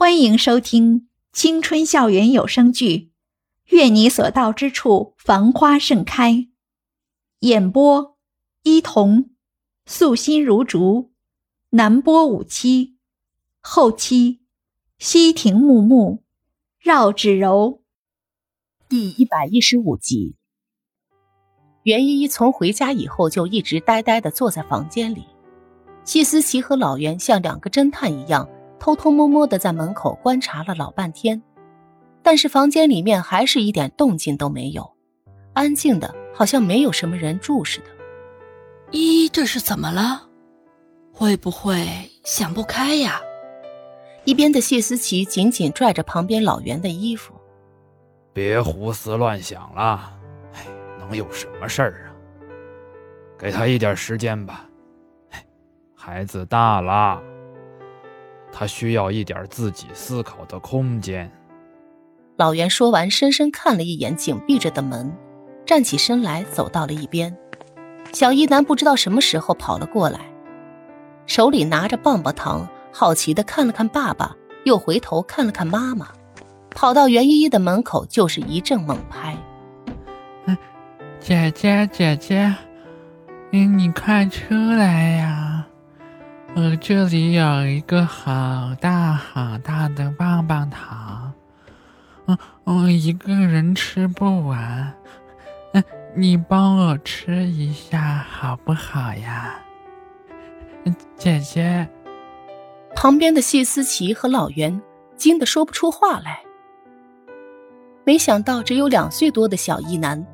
[0.00, 2.86] 欢迎收听青春校园有声剧
[3.76, 6.32] 《愿你所到之处繁花盛开》，
[7.40, 8.16] 演播：
[8.62, 9.30] 伊童，
[9.86, 11.10] 素心如竹，
[11.70, 12.96] 南波五七，
[13.60, 14.38] 后期：
[15.00, 16.22] 西亭木木，
[16.78, 17.82] 绕指柔。
[18.88, 20.36] 第一百一十五集，
[21.82, 25.24] 袁依依从回家以后就一直呆呆的坐在房间里。
[26.04, 31.42] 谢思琪和老袁像两个侦探一样，偷偷摸摸的在门口观察了老半天，
[32.22, 34.90] 但是房间里面还是一点动静都没有，
[35.52, 37.86] 安静的好像没有什么人住似的。
[38.90, 40.28] 依依这是怎么了？
[41.12, 41.86] 会不会
[42.24, 43.20] 想不开呀？
[44.24, 47.34] 一边的谢思琪紧紧拽着旁边老袁的衣服。
[48.32, 50.12] 别胡思乱想了，
[50.54, 50.66] 哎，
[50.98, 52.14] 能有什么事儿啊？
[53.38, 54.68] 给他一点时间吧，
[55.96, 57.20] 孩子大了，
[58.52, 61.30] 他需要一点自己思考的空间。
[62.36, 65.12] 老袁说完，深深看了一眼紧闭着的门，
[65.66, 67.36] 站起身来，走到了一边。
[68.12, 70.20] 小一男不知道什么时候跑了过来，
[71.26, 76.08] 手里拿着棒棒糖，好奇的看了看爸爸，又回头看了看妈妈。
[76.70, 79.36] 跑到袁依依的门口，就是一阵猛拍。
[80.44, 80.56] 嗯，
[81.18, 82.54] 姐姐姐姐，
[83.52, 85.47] 嗯，你快出来呀！
[86.60, 91.32] 我这里有一个好大好大的棒棒糖，
[92.26, 94.92] 嗯，我一个人吃不完，
[95.72, 95.84] 嗯，
[96.16, 99.54] 你帮我吃一下好不好呀？
[101.16, 101.88] 姐姐。
[102.96, 104.82] 旁边的谢思琪和老袁
[105.16, 106.40] 惊得说不出话来。
[108.04, 110.26] 没想到只有两岁多的小一男，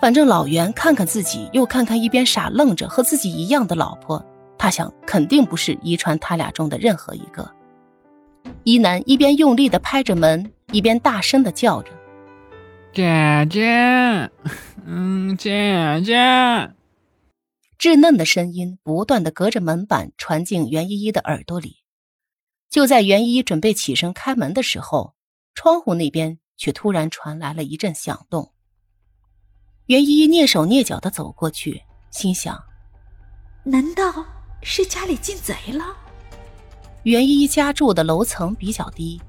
[0.00, 4.24] 反正老袁看看自己，又看看一边傻愣着和自己一样的老婆，
[4.64, 7.54] 他想肯定不是遗传他俩中的任何一个。
[8.62, 11.90] 一男一边用力的拍着门，一边大声的叫着
[12.90, 14.30] ：“姐姐，
[14.86, 16.14] 嗯，姐姐。”
[17.78, 21.76] 稚嫩的声音不断的隔着门板传进袁依依的耳朵里。
[22.70, 25.14] 就在袁依依准备起身开门的时候，
[25.54, 26.38] 窗户那边。
[26.56, 28.52] 却突然传来了一阵响动。
[29.86, 31.82] 袁依依蹑手蹑脚的走过去，
[32.12, 32.56] 心想：
[33.64, 34.24] 难道
[34.64, 35.84] 是家里进贼了？
[37.04, 39.20] 袁依依家住的楼层比较低，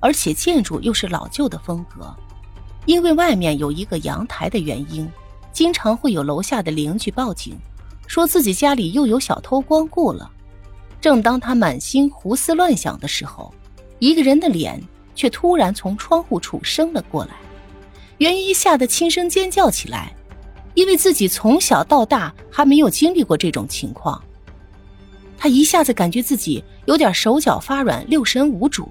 [0.00, 2.12] 而且建筑又是老旧的风格。
[2.86, 5.08] 因为外面有一个阳台的原因，
[5.52, 7.56] 经常会有楼下的邻居报警，
[8.06, 10.28] 说自己家里又有小偷光顾了。
[11.00, 13.54] 正当他满心胡思乱想的时候，
[14.00, 14.82] 一个人的脸。
[15.18, 17.32] 却突然从窗户处伸了过来，
[18.18, 20.14] 袁一吓得轻声尖叫起来，
[20.74, 24.22] 因为自己从小到大还没有经历过这种情况。
[25.38, 28.90] 他一下子感觉自己有点手脚发软，六神无主。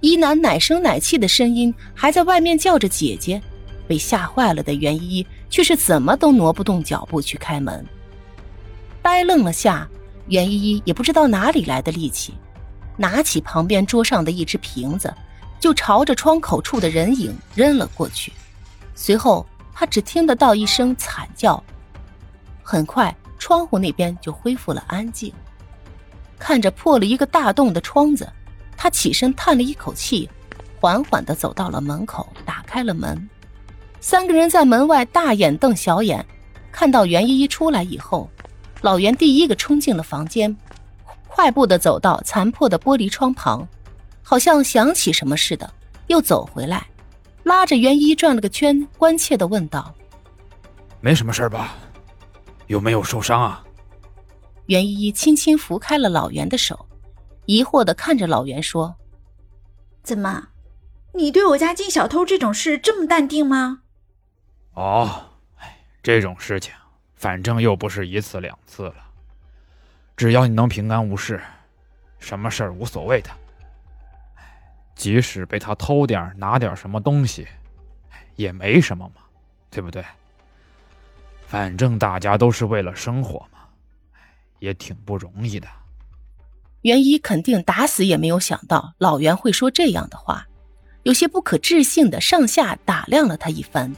[0.00, 3.40] 一男奶声奶气的声音还在外面叫着姐姐，
[3.86, 7.84] 被吓坏了的袁一却是怎么都挪不动脚步去开门。
[9.00, 9.88] 呆愣了下，
[10.28, 12.34] 袁依依也不知道哪里来的力气。
[12.96, 15.12] 拿起旁边桌上的一只瓶子，
[15.60, 18.32] 就朝着窗口处的人影扔了过去。
[18.94, 21.62] 随后，他只听得到一声惨叫。
[22.62, 23.14] 很快，
[23.46, 25.32] 窗户那边就恢复了安静。
[26.36, 28.28] 看着破了一个大洞的窗子，
[28.76, 30.28] 他起身叹了一口气，
[30.80, 33.28] 缓缓地走到了门口，打开了门。
[34.00, 36.26] 三个人在门外大眼瞪小眼，
[36.72, 38.28] 看到袁依依出来以后，
[38.80, 40.54] 老袁第一个冲进了房间。
[41.28, 43.64] 快步的走到残破的玻璃窗旁，
[44.24, 45.72] 好像想起什么似的，
[46.08, 46.84] 又走回来，
[47.44, 49.94] 拉着袁一转了个圈，关切的问道
[51.00, 51.76] ：“没什么事吧？
[52.66, 53.64] 有没有受伤啊？”
[54.66, 56.88] 袁依依轻轻扶开了老袁的手，
[57.44, 58.96] 疑惑的看着老袁说
[60.02, 60.48] ：“怎么，
[61.14, 63.82] 你对我家进小偷这种事这么淡定吗
[64.74, 65.30] ？”“哦，
[66.02, 66.74] 这种事情，
[67.14, 68.96] 反正又不是一次两次了。”
[70.16, 71.40] 只要你能平安无事，
[72.18, 73.30] 什么事儿无所谓的。
[74.94, 77.46] 即使被他偷点拿点什么东西，
[78.34, 79.20] 也没什么嘛，
[79.70, 80.02] 对不对？
[81.46, 83.60] 反正大家都是为了生活嘛，
[84.58, 85.68] 也挺不容易的。
[86.82, 90.46] 袁一肯定打死也没有想到老袁会说这样的话，
[91.04, 93.94] 有些不可置信的上下打量了他一番，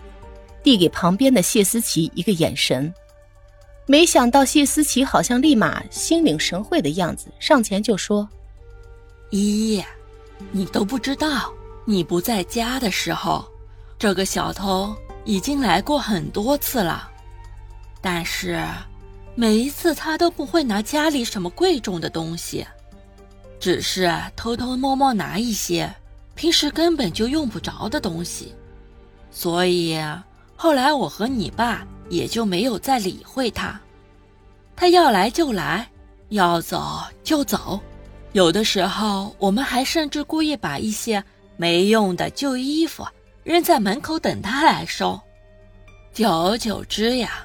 [0.63, 2.93] 递给旁边的谢思琪一个眼神。
[3.87, 8.29] 没想到谢思琪好像立马心领神会的样子，上前就说
[9.31, 9.85] ：“依依，
[10.51, 11.51] 你都不知道，
[11.87, 13.47] 你不在家的时候，
[13.99, 17.11] 这个小偷已经来过很多次了。
[18.01, 18.63] 但是，
[19.35, 22.67] 每一次他都不会拿家里什么贵重的东西。
[23.61, 25.93] 只是偷偷摸摸拿一些
[26.37, 28.55] 平时根本就用不着的东西，
[29.33, 30.01] 所以
[30.55, 33.79] 后来我和你爸也就没有再理会他。
[34.77, 35.89] 他要来就来，
[36.29, 37.81] 要走就走，
[38.31, 41.23] 有的时候我们还甚至故意把一些
[41.57, 43.05] 没用的旧衣服
[43.43, 45.21] 扔在门口等他来收。
[46.13, 47.45] 久而久之呀，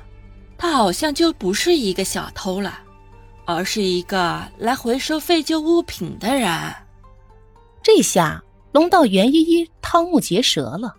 [0.64, 2.80] 他好像就不是一个小偷了。
[3.44, 6.50] 而是一个来回收废旧物品的人。
[7.82, 10.96] 这下龙道元依依瞠目结舌了。